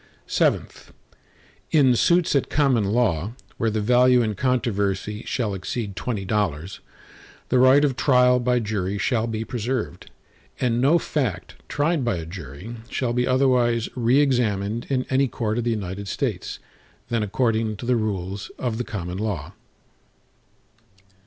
[0.35, 0.61] VII
[1.69, 6.79] In suits at common law, where the value in controversy shall exceed twenty dollars,
[7.49, 10.09] the right of trial by jury shall be preserved,
[10.59, 15.59] and no fact tried by a jury shall be otherwise re examined in any court
[15.59, 16.57] of the United States,
[17.09, 19.53] than according to the rules of the common law.